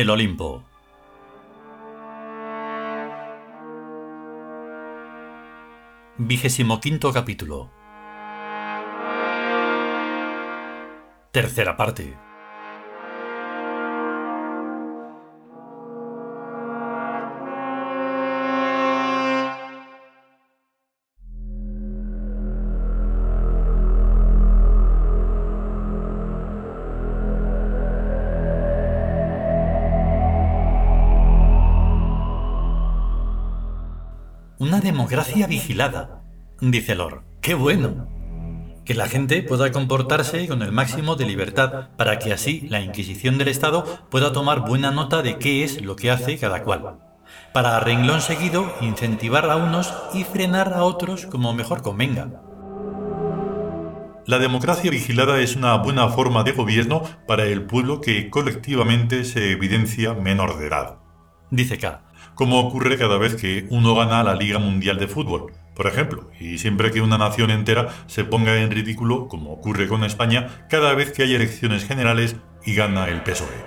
El 0.00 0.08
Olimpo. 0.08 0.64
Vigésimo 6.16 6.80
quinto 6.80 7.12
capítulo. 7.12 7.70
Tercera 11.32 11.76
parte. 11.76 12.16
Democracia 34.80 35.46
vigilada, 35.46 36.22
dice 36.60 36.94
Lord. 36.94 37.22
¡Qué 37.40 37.54
bueno! 37.54 38.08
Que 38.84 38.94
la 38.94 39.08
gente 39.08 39.42
pueda 39.42 39.70
comportarse 39.72 40.48
con 40.48 40.62
el 40.62 40.72
máximo 40.72 41.16
de 41.16 41.26
libertad 41.26 41.90
para 41.96 42.18
que 42.18 42.32
así 42.32 42.66
la 42.68 42.80
Inquisición 42.80 43.36
del 43.38 43.48
Estado 43.48 43.84
pueda 44.10 44.32
tomar 44.32 44.60
buena 44.60 44.90
nota 44.90 45.22
de 45.22 45.38
qué 45.38 45.64
es 45.64 45.82
lo 45.82 45.96
que 45.96 46.10
hace 46.10 46.38
cada 46.38 46.62
cual. 46.62 46.98
Para 47.52 47.76
a 47.76 47.80
renglón 47.80 48.22
seguido 48.22 48.72
incentivar 48.80 49.48
a 49.50 49.56
unos 49.56 49.92
y 50.14 50.24
frenar 50.24 50.72
a 50.72 50.82
otros 50.82 51.26
como 51.26 51.52
mejor 51.52 51.82
convenga. 51.82 52.42
La 54.26 54.38
democracia 54.38 54.90
vigilada 54.90 55.40
es 55.40 55.56
una 55.56 55.76
buena 55.76 56.08
forma 56.08 56.42
de 56.42 56.52
gobierno 56.52 57.02
para 57.26 57.44
el 57.44 57.64
pueblo 57.64 58.00
que 58.00 58.30
colectivamente 58.30 59.24
se 59.24 59.52
evidencia 59.52 60.14
menor 60.14 60.58
de 60.58 60.66
edad. 60.66 60.96
Dice 61.50 61.78
K 61.78 62.09
como 62.40 62.58
ocurre 62.58 62.96
cada 62.96 63.18
vez 63.18 63.36
que 63.36 63.66
uno 63.68 63.94
gana 63.94 64.24
la 64.24 64.34
Liga 64.34 64.58
Mundial 64.58 64.98
de 64.98 65.08
Fútbol, 65.08 65.52
por 65.74 65.86
ejemplo, 65.86 66.30
y 66.40 66.56
siempre 66.56 66.90
que 66.90 67.02
una 67.02 67.18
nación 67.18 67.50
entera 67.50 67.90
se 68.06 68.24
ponga 68.24 68.56
en 68.62 68.70
ridículo, 68.70 69.28
como 69.28 69.52
ocurre 69.52 69.86
con 69.88 70.04
España, 70.04 70.64
cada 70.70 70.94
vez 70.94 71.12
que 71.12 71.22
hay 71.22 71.34
elecciones 71.34 71.86
generales 71.86 72.36
y 72.64 72.74
gana 72.74 73.08
el 73.08 73.22
PSOE. 73.24 73.66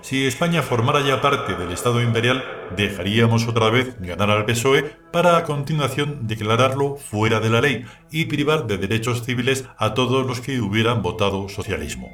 Si 0.00 0.26
España 0.26 0.62
formara 0.62 1.00
ya 1.02 1.20
parte 1.20 1.54
del 1.54 1.70
Estado 1.70 2.02
imperial, 2.02 2.42
dejaríamos 2.76 3.46
otra 3.46 3.70
vez 3.70 3.94
ganar 4.00 4.30
al 4.30 4.46
PSOE 4.46 4.82
para 5.12 5.36
a 5.36 5.44
continuación 5.44 6.26
declararlo 6.26 6.96
fuera 6.96 7.38
de 7.38 7.50
la 7.50 7.60
ley 7.60 7.84
y 8.10 8.24
privar 8.24 8.66
de 8.66 8.78
derechos 8.78 9.22
civiles 9.22 9.64
a 9.78 9.94
todos 9.94 10.26
los 10.26 10.40
que 10.40 10.60
hubieran 10.60 11.02
votado 11.02 11.48
socialismo 11.48 12.10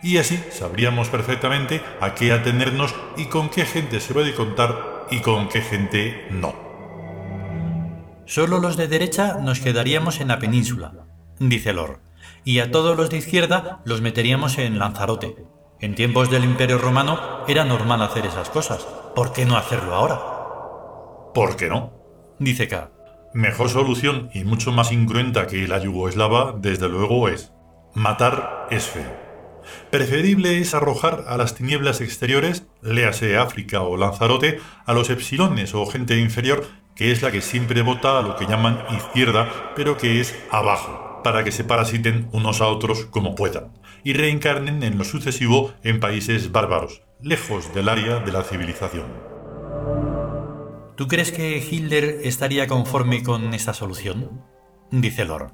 y 0.00 0.18
así 0.18 0.38
sabríamos 0.52 1.08
perfectamente 1.08 1.82
a 2.00 2.14
qué 2.14 2.30
atenernos 2.30 2.94
y 3.16 3.24
con 3.24 3.48
qué 3.48 3.64
gente 3.66 3.98
se 3.98 4.14
puede 4.14 4.32
contar 4.32 4.97
y 5.10 5.20
con 5.20 5.48
qué 5.48 5.60
gente 5.60 6.26
no. 6.30 6.54
Solo 8.26 8.58
los 8.58 8.76
de 8.76 8.88
derecha 8.88 9.38
nos 9.40 9.60
quedaríamos 9.60 10.20
en 10.20 10.28
la 10.28 10.38
península, 10.38 10.92
dice 11.38 11.72
Lor, 11.72 12.00
y 12.44 12.58
a 12.58 12.70
todos 12.70 12.96
los 12.96 13.10
de 13.10 13.18
izquierda 13.18 13.80
los 13.84 14.00
meteríamos 14.00 14.58
en 14.58 14.78
Lanzarote. 14.78 15.36
En 15.80 15.94
tiempos 15.94 16.30
del 16.30 16.44
Imperio 16.44 16.78
Romano 16.78 17.18
era 17.46 17.64
normal 17.64 18.02
hacer 18.02 18.26
esas 18.26 18.50
cosas. 18.50 18.86
¿Por 19.14 19.32
qué 19.32 19.46
no 19.46 19.56
hacerlo 19.56 19.94
ahora? 19.94 20.20
¿Por 21.34 21.56
qué 21.56 21.68
no? 21.68 21.92
Dice 22.38 22.68
K. 22.68 22.90
Mejor 23.32 23.68
solución 23.68 24.30
y 24.34 24.44
mucho 24.44 24.72
más 24.72 24.90
incruenta 24.90 25.46
que 25.46 25.68
la 25.68 25.78
yugoslava, 25.78 26.54
desde 26.58 26.88
luego, 26.88 27.28
es 27.28 27.52
matar 27.94 28.66
es 28.70 28.86
feo. 28.86 29.27
Preferible 29.90 30.58
es 30.58 30.74
arrojar 30.74 31.24
a 31.26 31.36
las 31.36 31.54
tinieblas 31.54 32.00
exteriores, 32.00 32.66
léase 32.82 33.36
África 33.36 33.82
o 33.82 33.96
Lanzarote, 33.96 34.60
a 34.84 34.92
los 34.92 35.10
epsilones 35.10 35.74
o 35.74 35.86
gente 35.86 36.18
inferior, 36.18 36.66
que 36.94 37.12
es 37.12 37.22
la 37.22 37.30
que 37.30 37.40
siempre 37.40 37.82
vota 37.82 38.18
a 38.18 38.22
lo 38.22 38.36
que 38.36 38.46
llaman 38.46 38.84
izquierda, 38.96 39.72
pero 39.76 39.96
que 39.96 40.20
es 40.20 40.34
abajo, 40.50 41.20
para 41.22 41.44
que 41.44 41.52
se 41.52 41.64
parasiten 41.64 42.28
unos 42.32 42.60
a 42.60 42.66
otros 42.66 43.06
como 43.06 43.34
puedan, 43.34 43.72
y 44.04 44.12
reencarnen 44.12 44.82
en 44.82 44.98
lo 44.98 45.04
sucesivo 45.04 45.72
en 45.82 46.00
países 46.00 46.52
bárbaros, 46.52 47.02
lejos 47.22 47.72
del 47.74 47.88
área 47.88 48.20
de 48.20 48.32
la 48.32 48.42
civilización. 48.42 49.06
¿Tú 50.96 51.06
crees 51.06 51.30
que 51.30 51.58
Hitler 51.58 52.18
estaría 52.24 52.66
conforme 52.66 53.22
con 53.22 53.54
esta 53.54 53.72
solución? 53.72 54.44
Dice 54.90 55.24
Lord. 55.24 55.52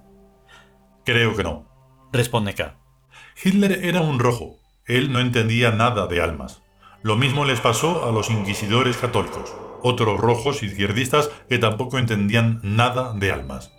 Creo 1.04 1.36
que 1.36 1.42
no. 1.42 1.68
Responde 2.12 2.54
K. 2.54 2.78
Hitler 3.42 3.84
era 3.84 4.00
un 4.00 4.18
rojo, 4.18 4.58
él 4.86 5.12
no 5.12 5.20
entendía 5.20 5.70
nada 5.70 6.06
de 6.06 6.20
almas. 6.20 6.62
Lo 7.02 7.16
mismo 7.16 7.44
les 7.44 7.60
pasó 7.60 8.08
a 8.08 8.12
los 8.12 8.30
inquisidores 8.30 8.96
católicos, 8.96 9.54
otros 9.82 10.18
rojos 10.18 10.62
izquierdistas 10.62 11.30
que 11.48 11.58
tampoco 11.58 11.98
entendían 11.98 12.60
nada 12.62 13.12
de 13.14 13.32
almas. 13.32 13.70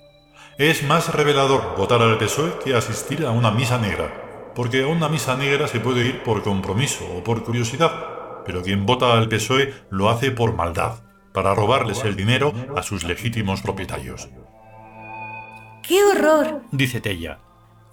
Es 0.57 0.83
más 0.83 1.13
revelador 1.13 1.75
votar 1.77 2.01
al 2.01 2.17
PSOE 2.17 2.59
que 2.63 2.75
asistir 2.75 3.25
a 3.25 3.31
una 3.31 3.51
misa 3.51 3.77
negra, 3.77 4.51
porque 4.55 4.83
a 4.83 4.87
una 4.87 5.09
misa 5.09 5.35
negra 5.35 5.67
se 5.67 5.79
puede 5.79 6.05
ir 6.05 6.23
por 6.23 6.43
compromiso 6.43 7.05
o 7.17 7.23
por 7.23 7.43
curiosidad, 7.43 8.43
pero 8.45 8.61
quien 8.61 8.85
vota 8.85 9.13
al 9.13 9.27
PSOE 9.27 9.73
lo 9.89 10.09
hace 10.09 10.31
por 10.31 10.53
maldad, 10.55 10.99
para 11.33 11.53
robarles 11.53 12.03
el 12.05 12.15
dinero 12.15 12.53
a 12.75 12.83
sus 12.83 13.03
legítimos 13.03 13.61
propietarios. 13.61 14.29
¡Qué 15.83 16.03
horror! 16.03 16.61
dice 16.71 17.01
Tella. 17.01 17.39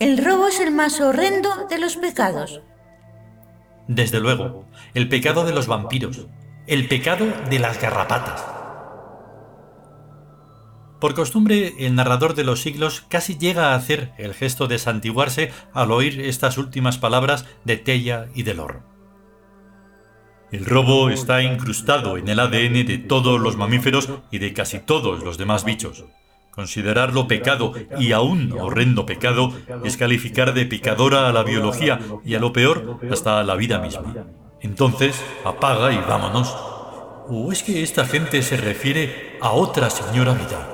El 0.02 0.18
robo 0.18 0.48
es 0.48 0.58
el 0.58 0.72
más 0.72 1.00
horrendo 1.00 1.68
de 1.70 1.78
los 1.78 1.94
pecados. 1.94 2.60
Desde 3.86 4.18
luego, 4.18 4.66
el 4.94 5.08
pecado 5.08 5.44
de 5.44 5.52
los 5.52 5.68
vampiros, 5.68 6.26
el 6.66 6.88
pecado 6.88 7.24
de 7.48 7.60
las 7.60 7.80
garrapatas. 7.80 8.44
Por 11.00 11.14
costumbre, 11.14 11.74
el 11.78 11.94
narrador 11.94 12.34
de 12.34 12.42
los 12.42 12.62
siglos 12.62 13.04
casi 13.08 13.38
llega 13.38 13.70
a 13.70 13.74
hacer 13.76 14.10
el 14.18 14.34
gesto 14.34 14.66
de 14.66 14.80
santiguarse 14.80 15.52
al 15.72 15.92
oír 15.92 16.20
estas 16.20 16.58
últimas 16.58 16.98
palabras 16.98 17.46
de 17.64 17.76
Tella 17.76 18.26
y 18.34 18.42
de 18.42 18.54
Lor. 18.54 18.82
El 20.50 20.64
robo 20.64 21.10
está 21.10 21.44
incrustado 21.44 22.16
en 22.16 22.28
el 22.28 22.40
ADN 22.40 22.84
de 22.84 22.98
todos 22.98 23.40
los 23.40 23.56
mamíferos 23.56 24.10
y 24.32 24.38
de 24.38 24.52
casi 24.52 24.80
todos 24.80 25.22
los 25.22 25.38
demás 25.38 25.64
bichos. 25.64 26.06
Considerarlo 26.52 27.26
pecado 27.28 27.72
y 27.98 28.12
aún 28.12 28.52
horrendo 28.52 29.06
pecado 29.06 29.54
es 29.84 29.96
calificar 29.96 30.52
de 30.52 30.66
pecadora 30.66 31.26
a 31.26 31.32
la 31.32 31.44
biología 31.44 31.98
y 32.26 32.34
a 32.34 32.40
lo 32.40 32.52
peor 32.52 32.98
hasta 33.10 33.40
a 33.40 33.42
la 33.42 33.56
vida 33.56 33.78
misma. 33.78 34.26
Entonces, 34.60 35.24
apaga 35.46 35.92
y 35.92 35.96
vámonos. 35.96 36.54
¿O 37.28 37.50
es 37.52 37.62
que 37.62 37.82
esta 37.82 38.04
gente 38.04 38.42
se 38.42 38.58
refiere 38.58 39.38
a 39.40 39.52
otra 39.52 39.88
señora 39.88 40.34
vida? 40.34 40.68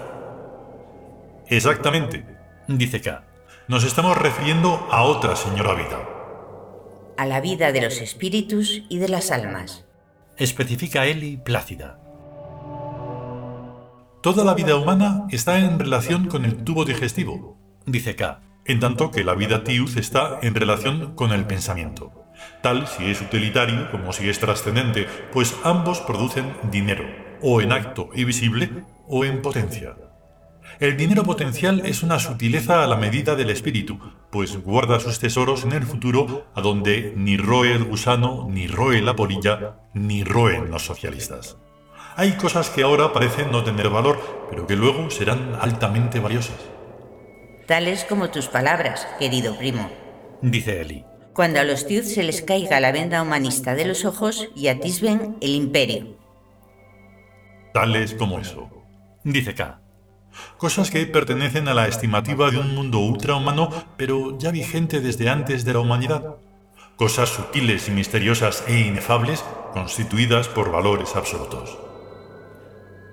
Exactamente, 1.46 2.26
dice 2.66 3.00
K. 3.00 3.24
Nos 3.68 3.84
estamos 3.84 4.16
refiriendo 4.16 4.88
a 4.90 5.04
otra 5.04 5.36
señora 5.36 5.74
vida. 5.74 6.08
A 7.16 7.24
la 7.24 7.40
vida 7.40 7.70
de 7.70 7.82
los 7.82 8.00
espíritus 8.00 8.82
y 8.88 8.98
de 8.98 9.08
las 9.08 9.30
almas. 9.30 9.84
Especifica 10.36 11.06
Eli 11.06 11.36
plácida. 11.36 12.00
Toda 14.20 14.44
la 14.44 14.54
vida 14.54 14.74
humana 14.74 15.26
está 15.30 15.60
en 15.60 15.78
relación 15.78 16.26
con 16.26 16.44
el 16.44 16.64
tubo 16.64 16.84
digestivo, 16.84 17.56
dice 17.86 18.16
K. 18.16 18.40
En 18.64 18.80
tanto 18.80 19.12
que 19.12 19.22
la 19.22 19.34
vida 19.34 19.62
tius 19.62 19.96
está 19.96 20.40
en 20.42 20.56
relación 20.56 21.14
con 21.14 21.30
el 21.30 21.46
pensamiento. 21.46 22.24
Tal 22.60 22.88
si 22.88 23.04
es 23.04 23.20
utilitario 23.20 23.88
como 23.92 24.12
si 24.12 24.28
es 24.28 24.40
trascendente, 24.40 25.06
pues 25.32 25.54
ambos 25.62 26.00
producen 26.00 26.52
dinero, 26.72 27.04
o 27.42 27.60
en 27.60 27.70
acto 27.70 28.10
y 28.12 28.24
visible, 28.24 28.84
o 29.06 29.24
en 29.24 29.40
potencia. 29.40 29.94
El 30.80 30.96
dinero 30.96 31.22
potencial 31.22 31.82
es 31.84 32.02
una 32.02 32.18
sutileza 32.18 32.82
a 32.82 32.88
la 32.88 32.96
medida 32.96 33.36
del 33.36 33.50
espíritu, 33.50 34.00
pues 34.32 34.60
guarda 34.64 34.98
sus 34.98 35.20
tesoros 35.20 35.62
en 35.62 35.72
el 35.72 35.84
futuro, 35.84 36.46
a 36.56 36.60
donde 36.60 37.14
ni 37.16 37.36
roe 37.36 37.72
el 37.72 37.84
gusano, 37.84 38.48
ni 38.50 38.66
roe 38.66 39.00
la 39.00 39.14
polilla, 39.14 39.76
ni 39.94 40.24
roen 40.24 40.72
los 40.72 40.82
socialistas. 40.82 41.56
Hay 42.18 42.32
cosas 42.32 42.68
que 42.68 42.82
ahora 42.82 43.12
parecen 43.12 43.52
no 43.52 43.62
tener 43.62 43.90
valor, 43.90 44.48
pero 44.50 44.66
que 44.66 44.74
luego 44.74 45.08
serán 45.08 45.54
altamente 45.60 46.18
valiosas. 46.18 46.56
Tales 47.68 48.04
como 48.04 48.28
tus 48.30 48.48
palabras, 48.48 49.06
querido 49.20 49.56
primo. 49.56 49.88
Dice 50.42 50.80
Eli. 50.80 51.04
Cuando 51.32 51.60
a 51.60 51.62
los 51.62 51.86
Tiuz 51.86 52.12
se 52.12 52.24
les 52.24 52.42
caiga 52.42 52.80
la 52.80 52.90
venda 52.90 53.22
humanista 53.22 53.76
de 53.76 53.84
los 53.84 54.04
ojos 54.04 54.48
y 54.56 54.66
atisben 54.66 55.36
el 55.40 55.50
imperio. 55.54 56.16
Tales 57.72 58.14
como 58.14 58.40
eso. 58.40 58.68
Dice 59.22 59.54
K. 59.54 59.80
Cosas 60.56 60.90
que 60.90 61.06
pertenecen 61.06 61.68
a 61.68 61.74
la 61.74 61.86
estimativa 61.86 62.50
de 62.50 62.58
un 62.58 62.74
mundo 62.74 62.98
ultrahumano, 62.98 63.70
pero 63.96 64.36
ya 64.38 64.50
vigente 64.50 65.00
desde 65.00 65.28
antes 65.30 65.64
de 65.64 65.72
la 65.72 65.78
humanidad. 65.78 66.34
Cosas 66.96 67.28
sutiles 67.28 67.86
y 67.86 67.92
misteriosas 67.92 68.64
e 68.66 68.76
inefables, 68.76 69.44
constituidas 69.72 70.48
por 70.48 70.72
valores 70.72 71.14
absolutos 71.14 71.78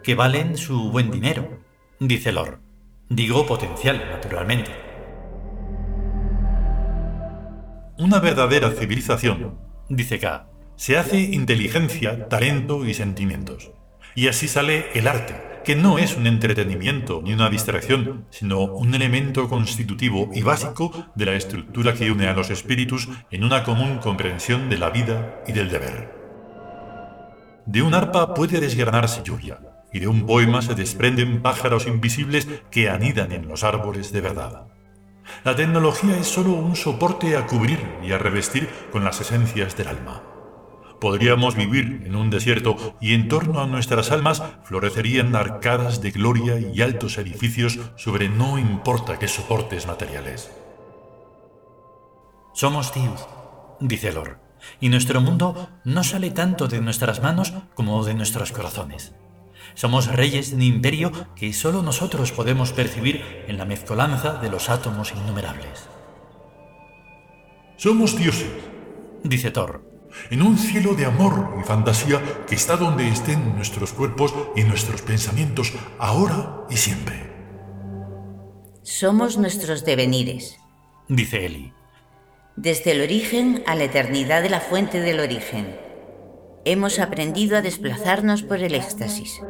que 0.05 0.13
valen 0.13 0.55
su 0.55 0.91
buen 0.91 1.09
dinero, 1.09 1.61
dice 1.99 2.31
Lor. 2.31 2.59
Digo 3.09 3.47
potencial, 3.47 4.07
naturalmente. 4.11 4.69
Una 7.97 8.19
verdadera 8.19 8.69
civilización, 8.69 9.57
dice 9.89 10.19
K, 10.19 10.47
Se 10.75 10.99
hace 10.99 11.19
inteligencia, 11.19 12.27
talento 12.27 12.85
y 12.85 12.93
sentimientos. 12.93 13.71
Y 14.13 14.27
así 14.27 14.47
sale 14.47 14.91
el 14.93 15.07
arte, 15.07 15.41
que 15.63 15.75
no 15.75 15.97
es 15.97 16.15
un 16.15 16.27
entretenimiento 16.27 17.21
ni 17.23 17.33
una 17.33 17.49
distracción, 17.49 18.27
sino 18.29 18.61
un 18.61 18.93
elemento 18.93 19.49
constitutivo 19.49 20.29
y 20.35 20.43
básico 20.43 20.91
de 21.15 21.25
la 21.25 21.33
estructura 21.33 21.95
que 21.95 22.11
une 22.11 22.27
a 22.27 22.33
los 22.33 22.51
espíritus 22.51 23.09
en 23.31 23.43
una 23.43 23.63
común 23.63 23.97
comprensión 23.97 24.69
de 24.69 24.77
la 24.77 24.91
vida 24.91 25.41
y 25.47 25.51
del 25.51 25.71
deber. 25.71 26.13
De 27.65 27.81
un 27.81 27.95
arpa 27.95 28.35
puede 28.35 28.59
desgranarse 28.59 29.23
lluvia, 29.23 29.59
y 29.95 29.99
de 30.01 30.09
un 30.09 30.25
poema 30.25 30.61
se 30.61 30.75
desprenden 30.75 31.41
pájaros 31.41 31.87
invisibles 31.87 32.49
que 32.69 32.89
anidan 32.89 33.31
en 33.31 33.47
los 33.47 33.63
árboles 33.63 34.11
de 34.11 34.19
verdad. 34.19 34.67
La 35.45 35.55
tecnología 35.55 36.17
es 36.17 36.27
solo 36.27 36.51
un 36.51 36.75
soporte 36.75 37.37
a 37.37 37.47
cubrir 37.47 37.79
y 38.03 38.11
a 38.11 38.17
revestir 38.17 38.67
con 38.91 39.05
las 39.05 39.21
esencias 39.21 39.77
del 39.77 39.87
alma. 39.87 40.21
Podríamos 40.99 41.55
vivir 41.55 42.03
en 42.05 42.17
un 42.17 42.29
desierto 42.29 42.75
y 42.99 43.13
en 43.13 43.29
torno 43.29 43.61
a 43.61 43.67
nuestras 43.67 44.11
almas 44.11 44.43
florecerían 44.65 45.33
arcadas 45.33 46.01
de 46.01 46.11
gloria 46.11 46.59
y 46.59 46.81
altos 46.81 47.17
edificios 47.17 47.79
sobre 47.95 48.27
no 48.27 48.59
importa 48.59 49.17
qué 49.17 49.29
soportes 49.29 49.87
materiales. 49.87 50.51
Somos 52.53 52.93
Dios, 52.93 53.29
dice 53.79 54.11
Lor, 54.11 54.39
y 54.81 54.89
nuestro 54.89 55.21
mundo 55.21 55.69
no 55.85 56.03
sale 56.03 56.31
tanto 56.31 56.67
de 56.67 56.81
nuestras 56.81 57.21
manos 57.21 57.53
como 57.75 58.03
de 58.03 58.13
nuestros 58.13 58.51
corazones. 58.51 59.15
Somos 59.75 60.07
reyes 60.07 60.51
de 60.51 60.55
un 60.55 60.61
imperio 60.61 61.11
que 61.35 61.51
solo 61.51 61.81
nosotros 61.81 62.31
podemos 62.31 62.71
percibir 62.71 63.21
en 63.47 63.57
la 63.57 63.65
mezcolanza 63.65 64.35
de 64.35 64.49
los 64.49 64.69
átomos 64.69 65.11
innumerables. 65.11 65.89
Somos 67.75 68.17
dioses, 68.17 68.49
dice 69.23 69.51
Thor, 69.51 69.83
en 70.29 70.41
un 70.41 70.57
cielo 70.57 70.93
de 70.95 71.05
amor 71.05 71.57
y 71.59 71.63
fantasía 71.67 72.21
que 72.47 72.55
está 72.55 72.77
donde 72.77 73.09
estén 73.09 73.53
nuestros 73.57 73.91
cuerpos 73.91 74.33
y 74.55 74.63
nuestros 74.63 75.01
pensamientos, 75.01 75.73
ahora 75.99 76.65
y 76.69 76.77
siempre. 76.77 77.33
Somos 78.81 79.37
nuestros 79.37 79.83
devenires, 79.83 80.57
dice 81.09 81.45
Eli. 81.45 81.73
Desde 82.55 82.91
el 82.91 83.01
origen 83.01 83.61
a 83.67 83.75
la 83.75 83.83
eternidad 83.83 84.41
de 84.41 84.49
la 84.49 84.61
fuente 84.61 85.01
del 85.01 85.19
origen 85.19 85.84
hemos 86.65 86.97
aprendido 86.97 87.57
a 87.57 87.61
desplazarnos 87.61 88.41
por 88.41 88.57
el 88.57 88.73
éxtasis. 88.73 89.41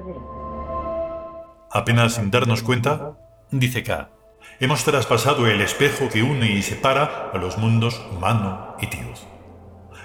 Apenas 1.71 2.15
sin 2.15 2.29
darnos 2.29 2.61
cuenta, 2.61 3.17
dice 3.51 3.83
K, 3.83 4.11
hemos 4.59 4.83
traspasado 4.83 5.47
el 5.47 5.61
espejo 5.61 6.09
que 6.09 6.23
une 6.23 6.51
y 6.51 6.61
separa 6.61 7.31
a 7.33 7.37
los 7.37 7.57
mundos 7.57 8.05
humano 8.11 8.75
y 8.81 8.87
Dios. 8.87 9.25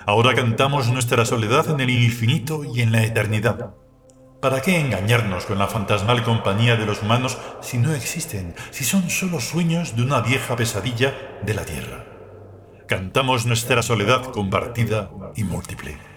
Ahora 0.07 0.35
cantamos 0.35 0.89
nuestra 0.89 1.25
soledad 1.25 1.69
en 1.71 1.81
el 1.81 1.91
infinito 1.91 2.65
y 2.65 2.81
en 2.81 2.93
la 2.93 3.03
eternidad. 3.03 3.75
¿Para 4.41 4.63
qué 4.63 4.81
engañarnos 4.81 5.45
con 5.45 5.59
la 5.59 5.67
fantasmal 5.67 6.23
compañía 6.23 6.77
de 6.77 6.87
los 6.87 7.03
humanos 7.03 7.39
si 7.61 7.77
no 7.77 7.93
existen, 7.93 8.55
si 8.71 8.85
son 8.85 9.11
solo 9.11 9.41
sueños 9.41 9.97
de 9.97 10.03
una 10.03 10.21
vieja 10.21 10.57
pesadilla 10.57 11.15
de 11.43 11.55
la 11.55 11.65
tierra? 11.65 12.07
Cantamos 12.87 13.47
nuestra 13.47 13.83
soledad 13.83 14.25
compartida 14.33 15.11
y 15.37 15.45
múltiple 15.45 16.10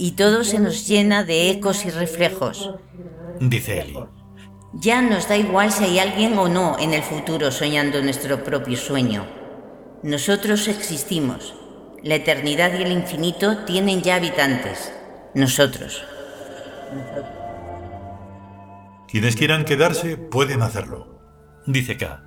y 0.00 0.12
todo 0.12 0.44
se 0.44 0.58
nos 0.58 0.88
llena 0.88 1.24
de 1.24 1.50
ecos 1.50 1.84
y 1.84 1.90
reflejos. 1.90 2.70
Dice 3.38 3.82
Eli. 3.82 3.98
Ya 4.72 5.02
nos 5.02 5.28
da 5.28 5.36
igual 5.36 5.70
si 5.70 5.84
hay 5.84 5.98
alguien 5.98 6.38
o 6.38 6.48
no 6.48 6.78
en 6.78 6.94
el 6.94 7.02
futuro 7.02 7.50
soñando 7.50 8.00
nuestro 8.00 8.42
propio 8.42 8.78
sueño. 8.78 9.26
Nosotros 10.02 10.68
existimos. 10.68 11.54
La 12.02 12.14
eternidad 12.14 12.72
y 12.78 12.82
el 12.82 12.92
infinito 12.92 13.58
tienen 13.66 14.00
ya 14.00 14.14
habitantes. 14.14 14.90
Nosotros. 15.34 16.02
Quienes 19.06 19.36
quieran 19.36 19.66
quedarse 19.66 20.16
pueden 20.16 20.62
hacerlo. 20.62 21.20
Dice 21.66 21.98
K. 21.98 22.24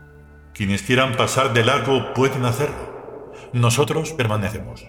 Quienes 0.54 0.84
quieran 0.84 1.18
pasar 1.18 1.56
de 1.56 1.66
largo 1.66 2.14
pueden 2.14 2.46
hacerlo. 2.46 3.32
Nosotros 3.52 4.14
permanecemos 4.14 4.86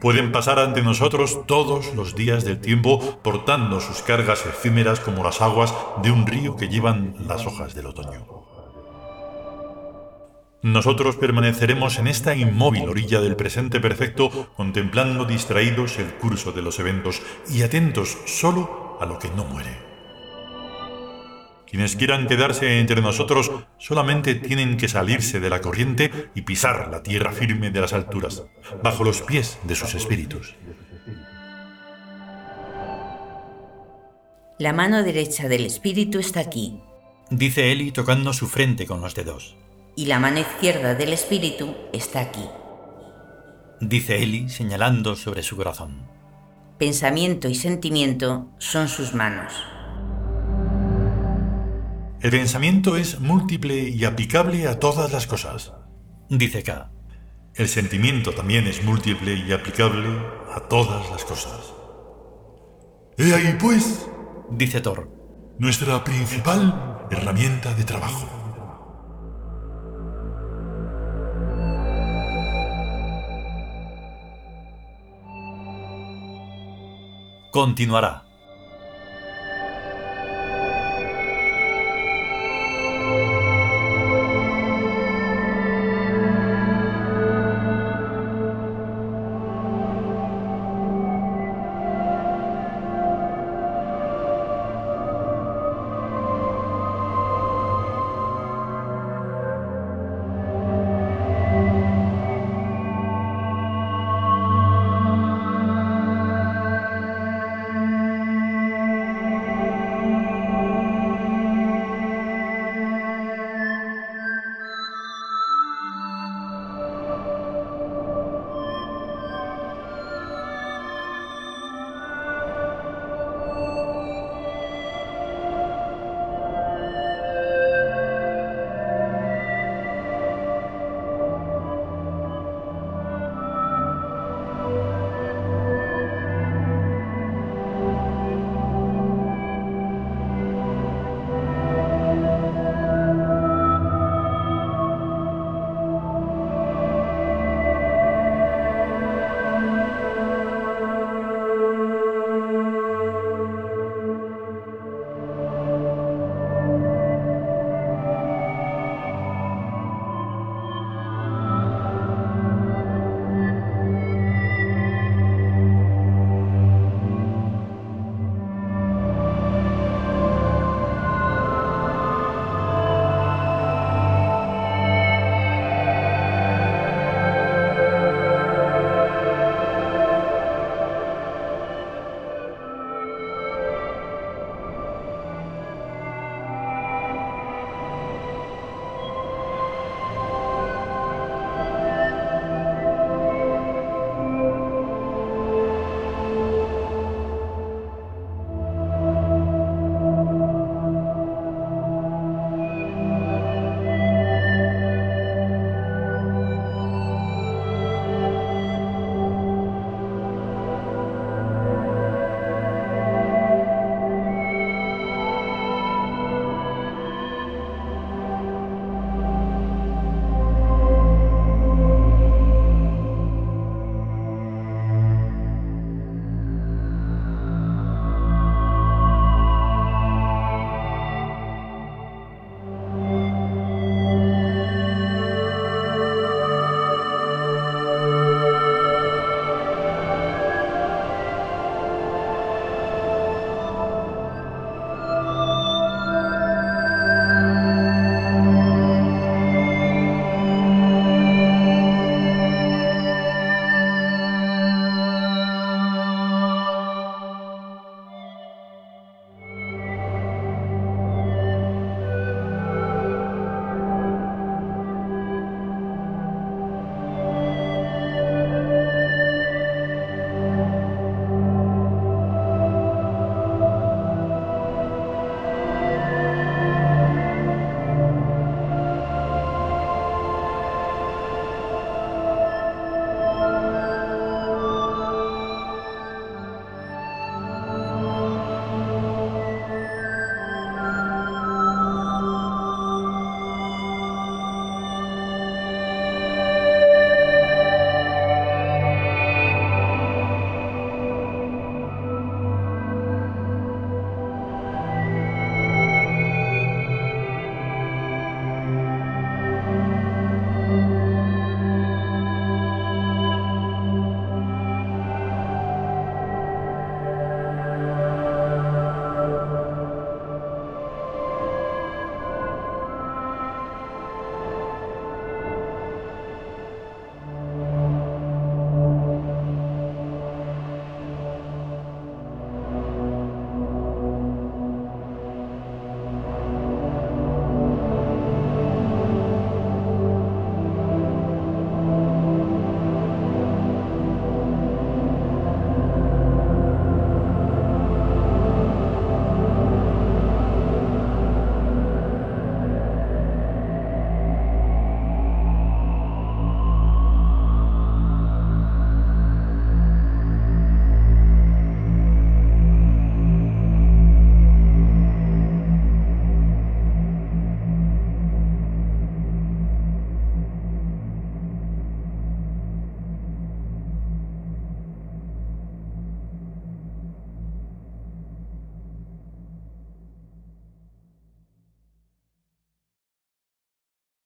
pueden 0.00 0.32
pasar 0.32 0.58
ante 0.58 0.82
nosotros 0.82 1.46
todos 1.46 1.94
los 1.94 2.14
días 2.14 2.44
del 2.44 2.60
tiempo 2.60 3.20
portando 3.22 3.80
sus 3.80 4.02
cargas 4.02 4.46
efímeras 4.46 5.00
como 5.00 5.22
las 5.22 5.40
aguas 5.40 5.74
de 6.02 6.10
un 6.10 6.26
río 6.26 6.56
que 6.56 6.68
llevan 6.68 7.14
las 7.26 7.46
hojas 7.46 7.74
del 7.74 7.86
otoño. 7.86 8.26
Nosotros 10.62 11.16
permaneceremos 11.16 11.98
en 11.98 12.06
esta 12.06 12.34
inmóvil 12.34 12.88
orilla 12.88 13.20
del 13.20 13.34
presente 13.34 13.80
perfecto 13.80 14.50
contemplando 14.56 15.24
distraídos 15.24 15.98
el 15.98 16.12
curso 16.14 16.52
de 16.52 16.60
los 16.60 16.78
eventos 16.78 17.22
y 17.48 17.62
atentos 17.62 18.18
solo 18.26 18.98
a 19.00 19.06
lo 19.06 19.18
que 19.18 19.30
no 19.30 19.44
muere. 19.44 19.89
Quienes 21.70 21.94
quieran 21.94 22.26
quedarse 22.26 22.80
entre 22.80 23.00
nosotros 23.00 23.52
solamente 23.78 24.34
tienen 24.34 24.76
que 24.76 24.88
salirse 24.88 25.38
de 25.38 25.50
la 25.50 25.60
corriente 25.60 26.10
y 26.34 26.42
pisar 26.42 26.88
la 26.90 27.04
tierra 27.04 27.30
firme 27.30 27.70
de 27.70 27.80
las 27.80 27.92
alturas, 27.92 28.42
bajo 28.82 29.04
los 29.04 29.22
pies 29.22 29.58
de 29.62 29.76
sus 29.76 29.94
espíritus. 29.94 30.56
La 34.58 34.72
mano 34.72 35.04
derecha 35.04 35.48
del 35.48 35.64
espíritu 35.64 36.18
está 36.18 36.40
aquí, 36.40 36.80
dice 37.30 37.70
Eli 37.70 37.92
tocando 37.92 38.32
su 38.32 38.48
frente 38.48 38.84
con 38.84 39.00
los 39.00 39.14
dedos. 39.14 39.56
Y 39.94 40.06
la 40.06 40.18
mano 40.18 40.40
izquierda 40.40 40.96
del 40.96 41.12
espíritu 41.12 41.76
está 41.92 42.20
aquí, 42.20 42.44
dice 43.80 44.20
Eli 44.20 44.48
señalando 44.48 45.14
sobre 45.14 45.44
su 45.44 45.56
corazón. 45.56 46.02
Pensamiento 46.78 47.48
y 47.48 47.54
sentimiento 47.54 48.48
son 48.58 48.88
sus 48.88 49.14
manos. 49.14 49.52
El 52.20 52.30
pensamiento 52.32 52.98
es 52.98 53.18
múltiple 53.18 53.88
y 53.88 54.04
aplicable 54.04 54.68
a 54.68 54.78
todas 54.78 55.10
las 55.10 55.26
cosas. 55.26 55.72
Dice 56.28 56.62
K. 56.62 56.90
El 57.54 57.66
sentimiento 57.66 58.32
también 58.32 58.66
es 58.66 58.84
múltiple 58.84 59.32
y 59.34 59.50
aplicable 59.52 60.06
a 60.54 60.60
todas 60.68 61.08
las 61.10 61.24
cosas. 61.24 61.72
He 63.16 63.34
ahí, 63.34 63.56
pues, 63.58 64.06
dice 64.50 64.82
Thor, 64.82 65.08
nuestra 65.58 66.04
principal 66.04 67.06
herramienta 67.10 67.74
de 67.74 67.84
trabajo. 67.84 68.28
Continuará. 77.50 78.29